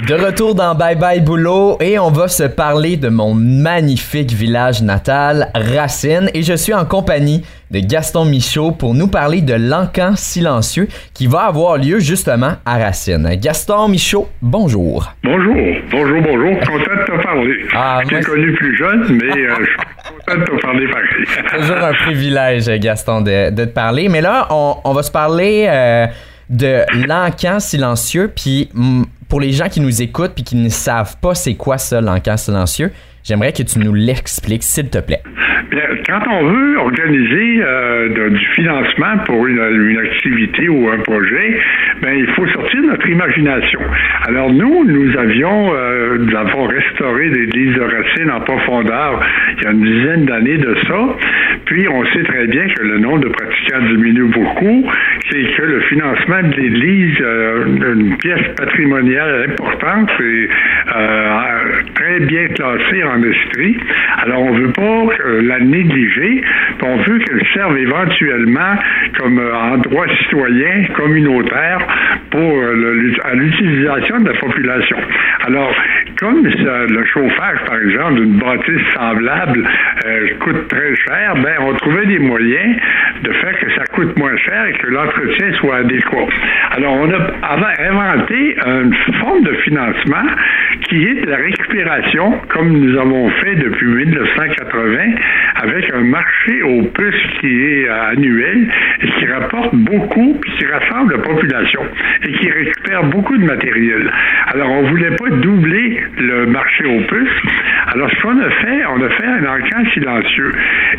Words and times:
De 0.00 0.14
retour 0.14 0.56
dans 0.56 0.74
Bye 0.74 0.96
Bye 0.96 1.20
Boulot 1.20 1.78
et 1.80 2.00
on 2.00 2.10
va 2.10 2.26
se 2.26 2.42
parler 2.42 2.96
de 2.96 3.08
mon 3.08 3.32
magnifique 3.32 4.32
village 4.32 4.82
natal, 4.82 5.52
Racine, 5.54 6.28
et 6.34 6.42
je 6.42 6.54
suis 6.54 6.74
en 6.74 6.84
compagnie 6.84 7.44
de 7.70 7.78
Gaston 7.78 8.24
Michaud 8.24 8.72
pour 8.72 8.92
nous 8.92 9.06
parler 9.06 9.40
de 9.40 9.54
l'encan 9.54 10.16
silencieux 10.16 10.88
qui 11.14 11.28
va 11.28 11.42
avoir 11.42 11.76
lieu 11.78 12.00
justement 12.00 12.54
à 12.66 12.78
Racine. 12.78 13.36
Gaston 13.40 13.86
Michaud, 13.86 14.28
bonjour. 14.42 15.12
Bonjour, 15.22 15.54
bonjour, 15.92 16.22
bonjour. 16.22 16.58
Content 16.58 16.76
de 16.76 17.04
te 17.06 17.22
parler. 17.22 17.54
Ah, 17.72 18.00
je 18.02 18.16
t'ai 18.16 18.20
connu 18.24 18.52
plus 18.52 18.76
jeune, 18.76 19.06
mais 19.10 19.46
euh, 19.46 19.54
je 19.60 19.64
suis 19.64 19.76
content 20.26 20.40
de 20.40 20.44
te 20.44 20.60
parler 20.60 20.86
pareil. 20.88 21.60
Toujours 21.60 21.84
un 21.84 21.92
privilège, 21.92 22.66
Gaston, 22.80 23.20
de, 23.20 23.50
de 23.50 23.64
te 23.64 23.70
parler. 23.70 24.08
Mais 24.08 24.22
là, 24.22 24.48
on, 24.50 24.74
on 24.82 24.92
va 24.92 25.04
se 25.04 25.12
parler 25.12 25.66
euh, 25.68 26.06
de 26.50 26.80
l'encan 27.06 27.60
silencieux. 27.60 28.32
Puis 28.34 28.70
mm, 28.74 29.04
pour 29.34 29.40
les 29.40 29.50
gens 29.50 29.68
qui 29.68 29.80
nous 29.80 30.00
écoutent 30.00 30.36
puis 30.36 30.44
qui 30.44 30.54
ne 30.54 30.68
savent 30.68 31.16
pas 31.20 31.34
c'est 31.34 31.56
quoi 31.56 31.76
ça, 31.76 32.00
l'encan 32.00 32.36
silencieux, 32.36 32.92
j'aimerais 33.24 33.50
que 33.50 33.64
tu 33.64 33.80
nous 33.80 33.92
l'expliques, 33.92 34.62
s'il 34.62 34.88
te 34.88 34.98
plaît. 34.98 35.22
Bien, 35.72 35.82
quand 36.06 36.20
on 36.30 36.44
veut 36.44 36.78
organiser 36.78 37.58
euh, 37.60 38.30
du 38.30 38.46
financement 38.54 39.18
pour 39.26 39.44
une 39.48 39.98
activité 39.98 40.68
ou 40.68 40.88
un 40.88 40.98
projet, 40.98 41.58
ben 42.04 42.18
il 42.18 42.26
faut 42.34 42.46
sortir 42.48 42.82
notre 42.82 43.08
imagination. 43.08 43.80
Alors 44.28 44.52
nous, 44.52 44.84
nous 44.84 45.16
avions, 45.16 45.74
euh, 45.74 46.18
nous 46.18 46.36
avons 46.36 46.66
restauré 46.66 47.30
l'église 47.30 47.74
de 47.74 47.80
Racine 47.80 48.30
en 48.30 48.40
profondeur 48.40 49.20
il 49.56 49.64
y 49.64 49.66
a 49.66 49.70
une 49.70 49.82
dizaine 49.82 50.24
d'années 50.26 50.58
de 50.58 50.76
ça. 50.86 51.16
Puis 51.64 51.88
on 51.88 52.04
sait 52.06 52.24
très 52.24 52.46
bien 52.46 52.68
que 52.68 52.82
le 52.82 52.98
nombre 52.98 53.20
de 53.20 53.28
pratiquants 53.28 53.80
diminue 53.88 54.28
beaucoup, 54.28 54.84
c'est 55.30 55.44
que 55.56 55.62
le 55.62 55.80
financement 55.80 56.42
de 56.42 56.60
l'église, 56.60 57.16
euh, 57.22 57.94
une 57.94 58.16
pièce 58.18 58.48
patrimoniale 58.56 59.46
importante, 59.50 60.10
c'est 60.18 60.48
euh, 60.96 61.82
très 61.94 62.20
bien 62.20 62.48
classée 62.48 63.02
en 63.04 63.22
Estrie. 63.22 63.78
Alors 64.22 64.42
on 64.42 64.52
veut 64.52 64.72
pas 64.72 64.82
euh, 64.82 65.42
la 65.42 65.60
négliger, 65.60 66.42
on 66.82 66.96
veut 66.98 67.18
qu'elle 67.20 67.46
serve 67.54 67.78
éventuellement 67.78 68.76
comme 69.18 69.40
endroit 69.40 70.06
citoyen, 70.18 70.84
communautaire 70.94 71.78
pour 72.30 72.64
à 73.24 73.34
l'utilisation 73.34 74.20
de 74.20 74.28
la 74.30 74.38
population. 74.38 74.96
Alors, 75.46 75.74
comme 76.18 76.44
le 76.44 77.04
chauffage, 77.06 77.58
par 77.66 77.78
exemple, 77.78 78.14
d'une 78.14 78.38
bâtisse 78.38 78.82
semblable 78.94 79.64
euh, 80.06 80.28
coûte 80.40 80.68
très 80.68 80.96
cher, 80.96 81.34
ben 81.36 81.54
on 81.60 81.74
trouvait 81.74 82.06
des 82.06 82.18
moyens 82.18 82.76
de 83.22 83.32
faire 83.32 83.58
que 83.58 83.70
ça 83.74 83.84
coûte 83.92 84.16
moins 84.18 84.36
cher 84.36 84.66
et 84.66 84.72
que 84.74 84.86
l'entretien 84.88 85.52
soit 85.54 85.76
adéquat. 85.76 86.26
Alors, 86.72 86.94
on 86.94 87.10
a 87.10 87.88
inventé 87.88 88.56
une 88.64 88.94
forme 89.20 89.42
de 89.42 89.54
financement 89.54 90.26
qui 90.88 91.04
est 91.04 91.26
la 91.26 91.36
récupération, 91.36 91.63
comme 92.50 92.68
nous 92.68 92.96
avons 92.98 93.28
fait 93.42 93.56
depuis 93.56 93.86
1980, 93.86 94.98
avec 95.56 95.90
un 95.92 96.02
marché 96.02 96.62
aux 96.62 96.82
puces 96.82 97.40
qui 97.40 97.46
est 97.46 97.88
euh, 97.88 98.10
annuel 98.10 98.68
et 99.02 99.06
qui 99.08 99.26
rapporte 99.26 99.74
beaucoup, 99.74 100.38
puis 100.40 100.52
qui 100.56 100.66
rassemble 100.66 101.16
la 101.16 101.22
population 101.22 101.80
et 102.22 102.32
qui 102.32 102.50
récupère 102.50 103.04
beaucoup 103.04 103.36
de 103.36 103.44
matériel. 103.44 104.10
Alors, 104.54 104.70
on 104.70 104.82
voulait 104.82 105.16
pas 105.16 105.30
doubler 105.30 106.00
le 106.16 106.46
marché 106.46 106.84
aux 106.84 107.00
puces. 107.00 107.42
Alors, 107.92 108.08
ce 108.08 108.22
qu'on 108.22 108.38
a 108.38 108.50
fait, 108.50 108.84
on 108.86 109.02
a 109.02 109.08
fait 109.08 109.26
un 109.26 109.44
encan 109.46 109.90
silencieux. 109.92 110.52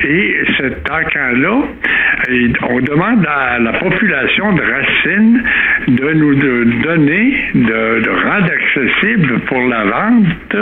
Et 0.03 0.35
cet 0.57 0.91
encan-là, 0.91 1.61
on 2.69 2.81
demande 2.81 3.25
à 3.25 3.57
la 3.59 3.71
population 3.79 4.51
de 4.51 4.61
Racine 4.61 5.43
de 5.87 6.13
nous 6.13 6.35
donner, 6.35 7.45
de, 7.53 8.01
de 8.01 8.09
rendre 8.09 8.51
accessible 8.51 9.39
pour 9.47 9.61
la 9.61 9.85
vente 9.85 10.55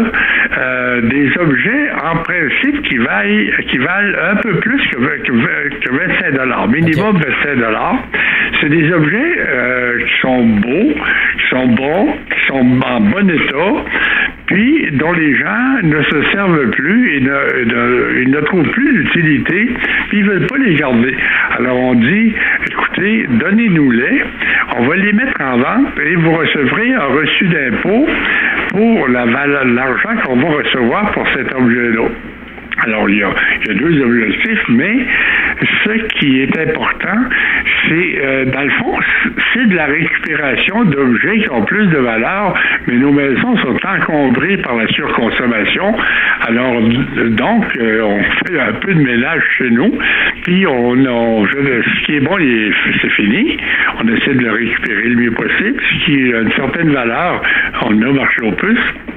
euh, 0.56 1.02
des 1.02 1.32
objets 1.40 1.92
en 2.04 2.18
principe 2.18 2.82
qui 2.84 2.98
valent, 2.98 3.52
qui 3.70 3.78
valent 3.80 4.18
un 4.34 4.36
peu 4.36 4.54
plus 4.60 4.82
que, 4.90 4.98
que, 4.98 5.80
que 5.80 5.92
25 5.92 6.32
dollars, 6.36 6.68
minimum 6.68 7.18
25 7.18 7.56
dollars. 7.56 7.98
C'est 8.62 8.70
des 8.70 8.92
objets 8.94 9.36
euh, 9.40 9.98
qui 10.00 10.22
sont 10.22 10.46
beaux, 10.46 10.94
sont 11.54 11.68
bons, 11.68 12.08
qui 12.30 12.48
sont 12.48 12.80
en 12.86 13.00
bon 13.02 13.30
état, 13.30 13.84
puis 14.48 14.88
dont 14.94 15.12
les 15.14 15.36
gens 15.36 15.82
ne 15.84 16.02
se 16.04 16.24
servent 16.32 16.70
plus 16.72 17.16
et 17.16 17.22
ne, 17.22 17.30
ne- 17.30 18.22
ils 18.24 18.30
ne 18.32 18.40
trouvent 18.42 18.70
plus 18.72 18.92
d'utilité, 19.04 19.70
puis 20.10 20.20
ils 20.20 20.26
veulent 20.26 20.48
pas 20.48 20.58
les 20.58 20.74
garder. 20.76 21.16
Alors 21.58 21.80
on 21.80 21.96
dit, 21.96 22.34
écoutez, 22.70 23.26
donnez-nous-les, 23.30 24.24
on 24.78 24.84
va 24.88 24.96
les 24.96 25.14
mettre 25.14 25.40
en 25.42 25.58
vente 25.58 26.00
et 26.06 26.16
vous 26.16 26.32
recevrez 26.32 26.94
un 26.94 27.06
reçu 27.06 27.46
d'impôt 27.48 28.06
pour 28.70 29.08
l'argent 29.08 30.16
qu'on 30.26 30.36
va 30.38 30.50
recevoir 30.58 31.12
pour 31.12 31.28
cet 31.36 31.54
objet-là. 31.54 32.08
Alors, 32.86 33.08
il 33.08 33.18
y 33.18 33.24
a 33.24 33.74
deux 33.76 34.02
objectifs, 34.02 34.64
mais 34.70 35.06
ce 35.84 36.20
qui 36.20 36.42
est 36.42 36.58
important, 36.58 37.20
c'est, 37.88 38.22
euh, 38.22 38.46
dans 38.46 38.62
le 38.62 38.70
fond, 38.70 39.00
c'est 39.54 39.66
de 39.68 39.76
la 39.76 39.86
récupération 39.86 40.86
d'objets 40.86 41.40
qui 41.40 41.50
ont 41.50 41.64
plus 41.64 41.88
de 41.88 41.98
valeur, 41.98 42.54
mais 42.88 42.96
nos 42.96 43.12
maisons 43.12 43.58
sont 43.58 43.78
encombrées 43.86 44.58
par 44.58 44.76
la 44.76 44.88
surconsommation. 44.88 45.96
Alors, 46.48 46.82
donc, 46.82 47.66
euh, 47.78 48.02
on 48.02 48.24
fait 48.46 48.60
un 48.60 48.74
peu 48.74 48.94
de 48.94 49.02
ménage 49.02 49.44
chez 49.58 49.70
nous, 49.70 49.98
puis 50.44 50.66
on, 50.68 50.92
on 51.06 51.46
ce 51.46 52.06
qui 52.06 52.16
est 52.16 52.20
bon, 52.20 52.38
c'est 53.02 53.10
fini. 53.12 53.58
On 54.02 54.08
essaie 54.08 54.34
de 54.34 54.44
le 54.44 54.52
récupérer 54.52 55.10
le 55.10 55.16
mieux 55.16 55.32
possible. 55.32 55.82
Ce 55.82 56.06
qui 56.06 56.34
a 56.34 56.42
une 56.42 56.52
certaine 56.52 56.90
valeur, 56.92 57.42
on 57.82 58.02
a 58.02 58.12
marché 58.12 58.42
aux 58.44 58.52
puces. 58.52 59.13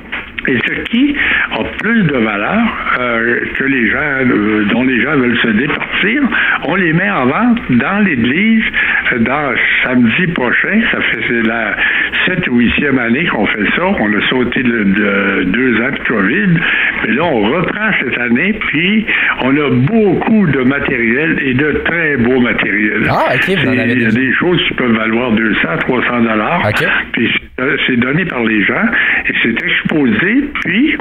Et 0.49 0.59
ce 0.67 0.81
qui 0.85 1.15
a 1.53 1.65
plus 1.83 2.03
de 2.05 2.17
valeur 2.17 2.97
euh, 3.01 3.41
que 3.57 3.65
les 3.65 3.89
gens, 3.91 3.99
euh, 3.99 4.65
dont 4.71 4.85
les 4.85 5.01
gens 5.03 5.17
veulent 5.17 5.39
se 5.39 5.49
départir, 5.49 6.23
on 6.65 6.75
les 6.77 6.93
met 6.93 7.11
en 7.11 7.27
vente 7.27 7.59
dans 7.71 8.05
l'église 8.05 8.63
euh, 9.13 9.19
dans 9.19 9.53
samedi 9.85 10.27
prochain. 10.35 10.81
Ça 10.93 11.01
fait 11.01 11.19
c'est 11.29 11.43
la 11.47 11.77
7 12.27 12.49
ou 12.49 12.61
8e 12.61 12.99
année 12.99 13.25
qu'on 13.27 13.47
fait 13.47 13.65
ça. 13.77 13.83
On 13.87 14.13
a 14.17 14.21
sauté 14.29 14.63
le- 14.63 14.85
de 14.85 15.45
deux 15.45 15.81
ans 15.81 15.91
de 15.91 16.09
COVID. 16.09 16.61
Mais 17.07 17.15
là, 17.15 17.25
on 17.25 17.41
reprend 17.43 17.91
cette 18.01 18.19
année, 18.19 18.53
puis 18.69 19.07
on 19.43 19.51
a 19.57 19.71
beaucoup 19.71 20.47
de 20.47 20.61
matériel 20.63 21.39
et 21.45 21.55
de 21.55 21.73
très 21.85 22.17
beau 22.19 22.41
matériel. 22.41 23.03
Ah, 23.09 23.35
ok, 23.35 23.49
Il 23.49 24.03
y 24.03 24.07
a 24.07 24.11
des 24.11 24.33
choses 24.35 24.63
qui 24.69 24.75
peuvent 24.75 24.93
valoir 24.97 25.33
200, 25.33 25.59
300 25.81 26.21
dollars. 26.23 26.63
Ok. 26.69 26.87
Puis 27.13 27.31
c'est 27.87 27.97
donné 27.97 28.25
par 28.27 28.45
les 28.45 28.63
gens 28.65 28.85
et 29.29 29.33
c'est 29.43 29.63
exposé. 29.65 30.36
Puis 30.63 30.97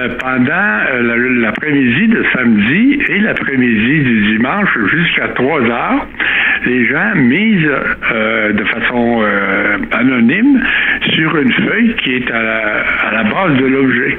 euh, 0.00 0.08
pendant 0.18 0.50
euh, 0.52 1.02
la- 1.02 1.16
l'après-midi 1.46 2.08
de 2.08 2.24
samedi 2.32 2.98
et 3.08 3.18
l'après-midi 3.20 4.00
du 4.00 4.20
dimanche 4.36 4.70
jusqu'à 4.92 5.28
3 5.28 5.62
heures, 5.62 6.06
les 6.66 6.86
gens 6.86 7.14
misent 7.16 7.70
euh, 8.12 8.52
de 8.52 8.64
façon 8.64 9.22
anonyme 9.92 10.60
sur 11.14 11.36
une 11.38 11.52
feuille 11.52 11.94
qui 12.02 12.14
est 12.16 12.30
à 12.30 13.12
la 13.14 13.24
base 13.24 13.56
de 13.58 13.66
l'objet. 13.66 14.18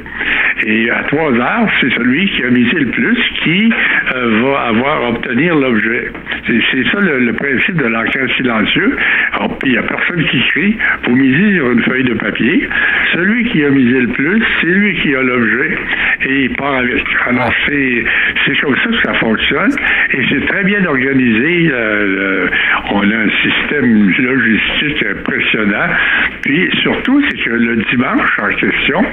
Et 0.65 0.89
à 0.89 1.03
3 1.03 1.33
heures, 1.33 1.69
c'est 1.79 1.91
celui 1.95 2.29
qui 2.29 2.43
a 2.43 2.49
misé 2.49 2.77
le 2.77 2.87
plus 2.87 3.17
qui 3.43 3.73
euh, 4.13 4.41
va 4.43 4.61
avoir 4.67 5.09
obtenir 5.09 5.55
l'objet. 5.55 6.11
C'est 6.45 6.83
ça 6.91 6.99
le, 6.99 7.33
principe 7.33 7.77
de 7.77 7.87
l'enquête 7.87 8.29
silencieux. 8.37 8.95
Il 9.65 9.71
n'y 9.71 9.77
a 9.77 9.83
personne 9.83 10.23
qui 10.25 10.39
crie. 10.49 10.77
Vous 11.07 11.15
misez 11.15 11.55
sur 11.55 11.71
une 11.71 11.81
feuille 11.83 12.03
de 12.03 12.13
papier. 12.13 12.67
Celui 13.13 13.45
qui 13.49 13.63
a 13.65 13.69
misé 13.69 14.01
le 14.01 14.07
plus, 14.07 14.43
c'est 14.59 14.67
lui 14.67 14.95
qui 15.01 15.15
a 15.15 15.21
l'objet 15.21 15.77
et 16.25 16.43
il 16.45 16.55
part 16.55 16.75
avec. 16.75 17.03
Alors, 17.27 17.51
c'est 17.67 18.03
c'est 18.45 18.59
comme 18.61 18.75
ça 18.77 18.89
que 18.89 19.01
ça 19.03 19.13
fonctionne 19.15 19.71
et 20.13 20.19
c'est 20.29 20.45
très 20.47 20.63
bien 20.63 20.83
organisé. 20.85 21.69
euh, 21.71 22.05
le- 22.05 22.49
on 22.91 23.01
a 23.09 23.15
un 23.15 23.29
système 23.43 24.09
logistique 24.19 25.05
impressionnant. 25.09 25.87
Puis 26.43 26.69
surtout, 26.81 27.21
c'est 27.29 27.37
que 27.43 27.49
le 27.51 27.75
dimanche 27.91 28.39
en 28.41 28.49
question, 28.55 29.03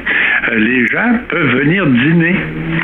euh, 0.50 0.55
les 0.58 0.87
gens 0.88 1.19
peuvent 1.28 1.56
venir 1.58 1.87
dîner 1.87 2.37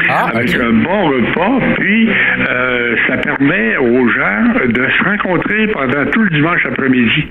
Ah, 0.08 0.30
avec 0.34 0.54
un 0.56 0.70
bon 0.72 1.08
repas, 1.08 1.58
puis 1.78 2.08
euh, 2.48 2.96
ça 3.08 3.16
permet 3.18 3.76
aux 3.78 4.08
gens 4.08 4.44
de 4.66 4.86
se 4.98 5.04
rencontrer 5.04 5.66
pendant 5.68 6.04
tout 6.10 6.22
le 6.22 6.30
dimanche 6.30 6.64
après-midi. 6.66 7.26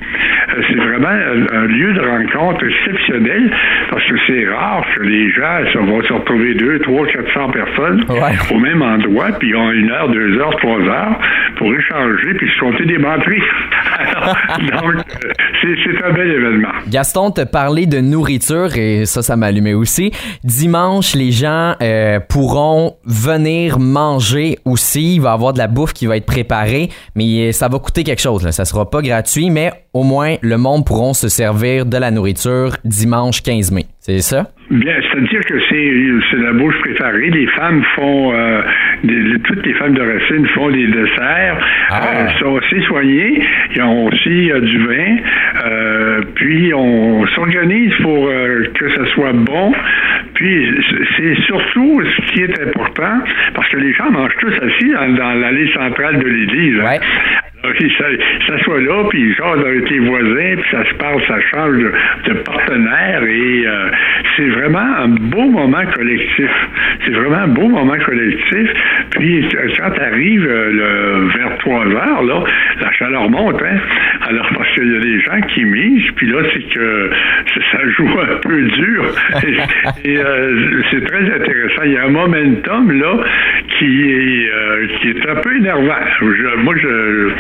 C'est 0.68 0.76
vraiment 0.76 1.08
un, 1.08 1.56
un 1.56 1.66
lieu 1.68 1.94
de 1.94 2.02
rencontre 2.02 2.66
exceptionnel 2.66 3.52
parce 3.90 4.04
que 4.06 4.16
c'est 4.28 4.48
rare 4.50 4.86
que 4.96 5.04
les 5.04 5.30
gens 5.32 5.60
ça 5.72 5.80
vont 5.80 6.02
se 6.04 6.14
retrouver 6.14 6.54
deux, 6.56 6.80
trois, 6.80 7.06
quatre 7.08 7.32
cents 7.34 7.50
personnes 7.50 8.04
Ouais. 8.10 8.38
au 8.54 8.60
même 8.60 8.82
endroit, 8.82 9.28
puis 9.40 9.50
ils 9.50 9.56
ont 9.56 9.72
une 9.72 9.90
heure, 9.92 10.10
deux 10.10 10.38
heures, 10.40 10.56
trois 10.58 10.80
heures 10.82 11.20
pour 11.58 11.74
échanger 11.74 12.34
puis 12.36 12.50
se 12.50 12.60
compter 12.60 12.86
des 12.86 12.98
batteries. 12.98 13.42
donc, 14.60 14.96
euh, 14.96 15.76
c'est 15.86 16.04
un 16.04 16.14
bel 16.14 16.32
événement. 16.32 16.70
Gaston 16.90 17.32
te 17.32 17.42
parlait 17.42 17.86
de 17.86 18.00
nourriture 18.00 18.76
et 18.78 19.06
ça, 19.06 19.22
ça 19.22 19.36
m'allumait 19.36 19.74
aussi. 19.74 20.12
Dimanche, 20.44 21.16
les 21.16 21.32
gens 21.32 21.76
euh, 21.82 22.20
pourront 22.20 22.96
venir 23.06 23.80
manger 23.80 24.58
aussi. 24.66 25.16
Il 25.16 25.22
va 25.22 25.32
y 25.32 25.34
avoir 25.34 25.54
de 25.54 25.60
la 25.60 25.68
bouffe 25.68 25.94
qui 25.94 26.06
va 26.06 26.18
être 26.18 26.26
préparée, 26.26 26.90
mais 27.16 27.52
ça 27.52 27.68
va 27.68 27.80
coûter 27.80 28.04
quelque 28.04 28.22
chose. 28.22 28.44
Là. 28.44 28.52
Ça 28.52 28.66
sera 28.66 28.90
pas 28.90 29.02
gratuit, 29.02 29.50
mais 29.50 29.72
au 29.94 30.04
moins 30.04 30.36
le 30.42 30.58
monde 30.58 30.86
pourront 30.86 31.14
se 31.14 31.30
servir 31.30 31.86
de 31.86 31.98
la 31.98 32.12
nourriture 32.12 32.78
dimanche 32.84 33.42
15 33.42 33.72
mai. 33.72 33.86
C'est 34.00 34.20
ça? 34.20 34.48
Bien, 34.70 34.96
c'est-à-dire 35.02 35.42
que 35.46 35.60
c'est 35.70 36.38
la 36.38 36.52
bouche 36.54 36.76
préparée. 36.82 37.30
Les 37.30 37.48
femmes 37.48 37.84
font, 37.96 38.34
euh, 38.34 38.62
toutes 39.44 39.66
les 39.66 39.74
femmes 39.74 39.94
de 39.94 40.02
Racine 40.02 40.48
font 40.48 40.70
des 40.70 40.88
desserts, 40.88 41.58
ah. 41.90 42.02
euh, 42.06 42.28
sont 42.40 42.52
aussi 42.52 42.82
soignées. 42.84 43.42
Ils 43.76 43.82
ont 43.82 44.08
aussi 44.08 44.52
euh, 44.52 44.60
du 44.62 44.78
vin. 44.86 46.24
puis 46.36 46.74
on 46.74 47.26
s'organise 47.28 47.94
pour 48.02 48.28
que 48.28 48.90
ce 48.90 49.06
soit 49.14 49.34
bon. 49.34 49.74
Puis 50.36 50.68
c'est 51.18 51.36
surtout 51.44 52.02
ce 52.04 52.34
qui 52.34 52.42
est 52.42 52.62
important, 52.62 53.20
parce 53.54 53.68
que 53.70 53.78
les 53.78 53.94
gens 53.94 54.10
mangent 54.12 54.38
tous 54.40 54.54
assis 54.54 54.92
dans, 55.18 55.34
l'allée 55.34 55.72
centrale 55.74 56.20
de 56.20 56.28
l'église. 56.28 56.82
Ça, 57.64 58.06
ça, 58.48 58.60
soit 58.64 58.82
là, 58.82 59.06
puis 59.10 59.22
ils 59.22 59.42
avec 59.42 59.90
les 59.90 60.00
voisins, 60.00 60.56
puis 60.58 60.70
ça 60.70 60.84
se 60.84 60.94
parle, 60.96 61.22
ça 61.28 61.40
change 61.50 61.78
de, 62.26 62.34
partenaire, 62.34 63.24
et 63.24 63.66
euh, 63.66 63.90
c'est 64.36 64.50
vraiment 64.50 64.80
un 64.80 65.08
beau 65.08 65.50
moment 65.50 65.86
collectif. 65.94 66.50
C'est 67.06 67.14
vraiment 67.14 67.38
un 67.38 67.48
beau 67.48 67.70
moment 67.70 67.98
collectif. 68.06 68.70
Puis 69.12 69.48
quand 69.78 69.92
tu 69.92 70.02
euh, 70.02 71.30
vers 71.36 71.58
3 71.60 71.86
heures, 71.86 72.24
là, 72.24 72.44
la 72.82 72.92
chaleur 72.92 73.30
monte, 73.30 73.62
hein? 73.62 73.78
Alors, 74.28 74.50
qu'il 74.84 74.94
y 74.94 74.98
a 74.98 75.00
des 75.00 75.22
gens 75.22 75.48
qui 75.54 75.66
misent, 75.66 76.12
puis 76.16 76.28
là, 76.28 76.42
c'est 76.54 76.74
que 76.74 77.10
ça 77.72 77.80
joue 77.98 78.20
un 78.20 78.38
peu 78.38 78.62
dur. 78.62 79.06
et, 80.06 80.18
euh, 80.18 80.82
c'est 80.92 81.06
très 81.06 81.34
intéressant. 81.34 81.84
Il 81.86 81.92
y 81.94 81.98
a 81.98 82.06
un 82.06 82.10
momentum, 82.10 82.92
là, 82.92 83.18
qui 83.78 84.12
est, 84.12 84.50
qui 85.00 85.10
est 85.10 85.30
un 85.30 85.36
peu 85.36 85.56
énervant. 85.56 85.96
moi, 86.64 86.76
je 86.82 87.32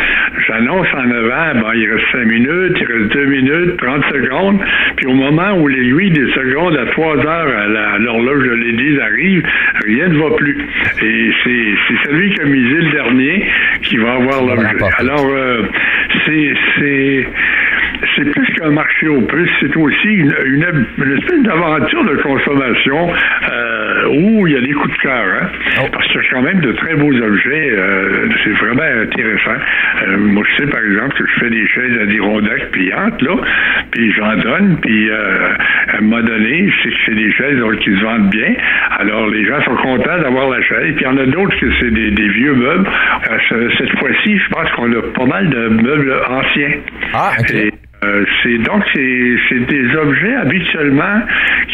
J'annonce 0.47 0.87
en 0.93 1.09
avant, 1.11 1.71
il 1.73 1.89
reste 1.89 2.05
5 2.11 2.25
minutes, 2.25 2.77
il 2.79 2.85
reste 2.85 3.13
2 3.13 3.25
minutes, 3.25 3.77
30 3.77 4.03
secondes, 4.11 4.59
puis 4.97 5.05
au 5.05 5.13
moment 5.13 5.53
où 5.53 5.67
l'aiguille 5.67 6.11
des 6.11 6.31
secondes 6.33 6.75
à 6.75 6.85
3 6.87 7.17
heures 7.25 7.57
à 7.57 7.97
l'horloge 7.99 8.43
de 8.43 8.53
l'église 8.53 8.99
arrive, 8.99 9.43
rien 9.85 10.07
ne 10.07 10.17
va 10.17 10.35
plus. 10.35 10.57
Et 11.01 11.31
c'est 11.43 11.95
celui 12.05 12.33
qui 12.33 12.41
a 12.41 12.45
misé 12.45 12.75
le 12.75 12.91
dernier 12.91 13.45
qui 13.83 13.97
va 13.97 14.13
avoir 14.13 14.43
l'objet. 14.43 14.85
Alors, 14.97 15.27
euh, 15.27 15.63
c'est 16.25 17.27
c'est 18.15 18.29
plus 18.31 18.47
qu'un 18.53 18.71
marché 18.71 19.07
aux 19.07 19.21
puces, 19.21 19.49
c'est 19.59 19.75
aussi 19.77 20.07
une, 20.07 20.63
espèce 20.63 21.41
d'aventure 21.43 22.03
de 22.05 22.15
consommation 22.17 23.09
euh, 23.09 23.52
où 24.09 24.47
il 24.47 24.53
y 24.53 24.57
a 24.57 24.61
des 24.61 24.73
coups 24.73 24.93
de 24.93 25.01
cœur. 25.01 25.25
Hein? 25.41 25.47
Oh. 25.81 25.87
Parce 25.91 26.15
a 26.15 26.19
quand 26.31 26.41
même 26.41 26.61
de 26.61 26.71
très 26.73 26.95
beaux 26.95 27.13
objets. 27.13 27.71
Euh, 27.71 28.29
c'est 28.43 28.51
vraiment 28.51 28.83
intéressant. 28.83 29.57
Euh, 30.07 30.17
moi, 30.17 30.43
je 30.49 30.63
sais, 30.63 30.69
par 30.69 30.81
exemple, 30.81 31.15
que 31.15 31.25
je 31.27 31.39
fais 31.39 31.49
des 31.49 31.67
chaises 31.67 31.97
à 32.01 32.05
Dirondac 32.05 32.71
pliantes, 32.71 33.21
là, 33.21 33.35
puis 33.91 34.11
j'en 34.13 34.35
donne, 34.37 34.77
puis 34.81 35.09
à 35.11 35.97
un 35.97 36.01
moment 36.01 36.23
donné, 36.23 36.69
je 36.69 36.83
sais 36.83 36.89
que 36.89 37.01
c'est 37.05 37.15
des 37.15 37.31
chaises 37.31 37.59
qui 37.79 37.97
se 37.97 38.03
vendent 38.03 38.29
bien. 38.29 38.53
Alors, 38.99 39.27
les 39.29 39.45
gens 39.45 39.61
sont 39.63 39.75
contents 39.75 40.19
d'avoir 40.19 40.49
la 40.49 40.61
chaise. 40.61 40.93
Puis 40.95 41.05
il 41.05 41.07
y 41.07 41.07
en 41.07 41.17
a 41.17 41.25
d'autres 41.25 41.57
que 41.59 41.71
c'est 41.79 41.91
des, 41.91 42.27
vieux 42.29 42.53
meubles. 42.53 42.87
cette 43.49 43.99
fois-ci, 43.99 44.37
je 44.37 44.49
pense 44.49 44.69
qu'on 44.71 44.91
a 44.91 45.01
pas 45.13 45.25
mal 45.25 45.49
de 45.49 45.69
meubles 45.69 46.13
anciens. 46.29 46.73
Ah, 47.13 47.31
OK. 47.39 47.51
Euh, 47.53 47.69
c'est 48.41 48.57
donc 48.59 48.83
c'est 48.93 49.59
des 49.65 49.95
objets 49.95 50.35
habituellement 50.35 51.21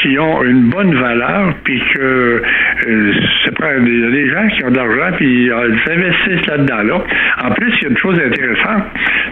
qui 0.01 0.17
ont 0.19 0.43
une 0.43 0.69
bonne 0.69 0.95
valeur, 0.95 1.53
puis 1.63 1.81
que 1.93 2.41
euh, 2.87 3.13
y 3.45 4.05
a 4.05 4.11
des 4.11 4.29
gens 4.29 4.47
qui 4.47 4.63
ont 4.63 4.71
de 4.71 4.77
l'argent 4.77 5.15
puis 5.17 5.51
euh, 5.51 5.69
ils 5.73 5.91
investissent 5.91 6.47
là-dedans. 6.47 6.83
Là. 6.83 7.03
En 7.43 7.51
plus, 7.51 7.73
il 7.77 7.83
y 7.83 7.85
a 7.85 7.89
une 7.89 7.97
chose 7.97 8.19
intéressante, 8.19 8.83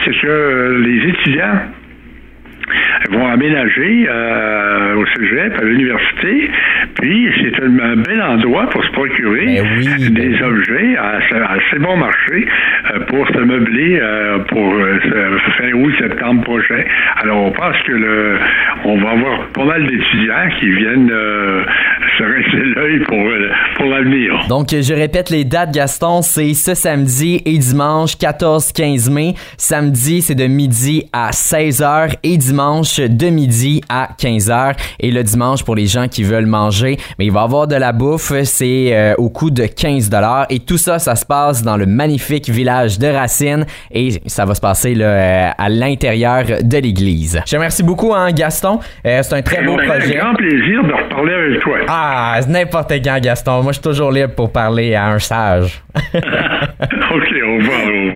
c'est 0.03 0.17
que 0.19 0.81
les 0.83 1.09
étudiants 1.09 1.61
vont 3.09 3.27
aménager 3.27 4.07
euh, 4.09 4.95
au 4.95 5.05
cégep, 5.07 5.57
à 5.59 5.63
l'université. 5.63 6.49
Puis, 6.99 7.29
c'est 7.41 7.63
un, 7.63 7.95
bel 7.97 8.21
endroit 8.21 8.69
pour 8.69 8.83
se 8.83 8.91
procurer 8.91 9.61
ben 9.61 10.13
des 10.13 10.29
ben 10.29 10.43
objets 10.43 10.97
à, 10.97 11.19
assez 11.53 11.79
bon 11.79 11.97
marché 11.97 12.47
euh, 12.91 12.99
pour 13.07 13.27
se 13.27 13.39
meubler 13.39 13.99
euh, 14.01 14.39
pour 14.49 14.73
fin 15.57 15.71
août, 15.73 15.93
septembre 15.99 16.43
prochain. 16.43 16.83
Alors, 17.21 17.43
on 17.43 17.51
pense 17.51 17.77
que 17.85 17.91
le, 17.91 18.39
on 18.83 18.97
va 18.97 19.11
avoir 19.11 19.47
pas 19.49 19.65
mal 19.65 19.85
d'étudiants 19.87 20.49
qui 20.59 20.69
viennent 20.69 21.11
se 22.17 22.23
rester 22.23 22.63
l'œil 22.75 22.99
pour, 23.01 23.23
pour 23.75 23.85
l'avenir. 23.85 24.45
Donc, 24.49 24.69
je 24.69 24.93
répète 24.93 25.29
les 25.29 25.43
dates, 25.43 25.73
Gaston, 25.73 26.21
c'est 26.21 26.53
ce 26.53 26.73
samedi 26.73 27.41
et 27.45 27.57
dimanche 27.57 28.13
14-15 28.13 29.11
mai. 29.11 29.33
Samedi, 29.57 30.21
c'est 30.21 30.35
de 30.35 30.47
midi 30.47 31.03
à 31.13 31.31
16h 31.31 32.15
et 32.23 32.37
dimanche 32.37 32.96
de 33.01 33.29
midi 33.29 33.81
à 33.89 34.09
15h 34.19 34.75
et 34.99 35.11
le 35.11 35.23
dimanche 35.23 35.63
pour 35.63 35.75
les 35.75 35.87
gens 35.87 36.07
qui 36.07 36.23
veulent 36.23 36.45
manger. 36.45 36.97
Mais 37.19 37.25
il 37.25 37.31
va 37.31 37.41
y 37.41 37.43
avoir 37.43 37.67
de 37.67 37.75
la 37.75 37.91
bouffe, 37.91 38.33
c'est 38.43 38.89
euh, 38.91 39.15
au 39.17 39.29
coût 39.29 39.49
de 39.49 39.65
15 39.65 40.09
dollars 40.09 40.45
et 40.49 40.59
tout 40.59 40.77
ça, 40.77 40.99
ça 40.99 41.15
se 41.15 41.25
passe 41.25 41.63
dans 41.63 41.77
le 41.77 41.85
magnifique 41.85 42.49
village 42.49 42.99
de 42.99 43.07
Racine 43.07 43.65
et 43.91 44.21
ça 44.25 44.45
va 44.45 44.55
se 44.55 44.61
passer 44.61 44.95
là, 44.95 45.05
euh, 45.05 45.49
à 45.57 45.69
l'intérieur 45.69 46.43
de 46.61 46.77
l'église. 46.77 47.41
Je 47.45 47.51
te 47.51 47.55
remercie 47.55 47.83
beaucoup, 47.83 48.13
hein, 48.13 48.31
Gaston. 48.31 48.79
Euh, 49.05 49.21
c'est 49.23 49.35
un 49.35 49.41
très 49.41 49.63
beau 49.63 49.75
projet. 49.77 50.17
un 50.17 50.23
grand 50.23 50.35
plaisir 50.35 50.83
de 50.83 50.93
reparler 50.93 51.33
avec 51.33 51.61
toi. 51.61 51.77
Ah, 51.87 52.39
n'importe 52.47 52.93
quand, 53.03 53.19
Gaston. 53.21 53.63
Moi, 53.63 53.71
je 53.71 53.79
suis 53.79 53.83
toujours 53.83 54.11
libre 54.11 54.33
pour 54.33 54.51
parler 54.51 54.95
à 54.95 55.07
un 55.07 55.19
sage. 55.19 55.81
OK, 56.13 57.33
au 57.43 57.57
revoir. 57.57 58.13